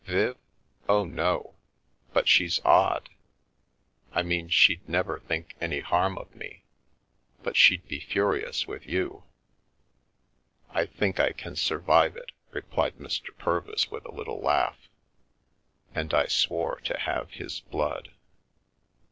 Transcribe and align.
"Viv? 0.03 0.35
Oh, 0.89 1.05
no— 1.05 1.53
but 2.11 2.27
she's 2.27 2.59
odd. 2.65 3.07
I 4.11 4.23
mean 4.23 4.49
she'd 4.49 4.89
nev 4.89 5.21
think 5.27 5.53
any 5.61 5.81
harm 5.81 6.17
of 6.17 6.33
me, 6.35 6.63
but 7.43 7.55
she'd 7.55 7.87
be 7.87 7.99
furious 7.99 8.65
with 8.65 8.87
you."" 8.87 9.25
I 10.71 10.87
think 10.87 11.19
I 11.19 11.33
can 11.33 11.55
survive 11.55 12.17
it," 12.17 12.31
replied 12.49 12.95
Mr. 12.95 13.37
Purvis 13.37 13.83
wi 13.91 14.01
a 14.03 14.15
little 14.15 14.39
laugh, 14.41 14.89
and 15.93 16.15
I 16.15 16.25
swore 16.25 16.77
to 16.79 16.97
have 16.97 17.33
his 17.33 17.59
blood. 17.59 18.09